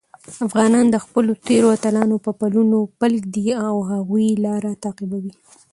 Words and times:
افغانان 0.47 0.85
د 0.91 0.97
خپلو 1.05 1.31
تېرو 1.47 1.67
اتلانو 1.75 2.15
په 2.25 2.31
پلونو 2.39 2.77
پل 2.99 3.13
ږدي 3.23 3.47
او 3.67 3.75
د 3.83 3.87
هغوی 3.91 4.27
لاره 4.45 4.71
تعقیبوي. 4.83 5.33